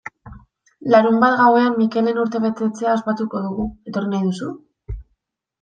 [0.93, 4.51] Larunbat gauean Mikelen urtebetetzea ospatuko dugu, etorri nahi duzu?